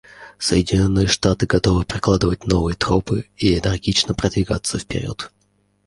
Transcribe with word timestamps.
Соединенные 0.39 1.05
Штаты 1.05 1.45
готовы 1.45 1.85
прокладывать 1.85 2.47
новые 2.47 2.75
тропы 2.75 3.29
и 3.37 3.59
энергично 3.59 4.15
продвигаться 4.15 4.79
вперед. 4.79 5.29